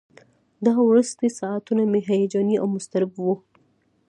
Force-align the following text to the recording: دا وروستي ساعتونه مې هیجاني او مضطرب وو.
دا 0.65 0.73
وروستي 0.87 1.29
ساعتونه 1.39 1.83
مې 1.91 1.99
هیجاني 2.09 2.55
او 2.61 2.67
مضطرب 2.75 3.11
وو. 3.17 3.33